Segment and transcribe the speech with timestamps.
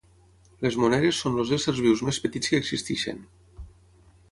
[0.65, 3.23] Les moneres són els éssers vius més petits que existeixen.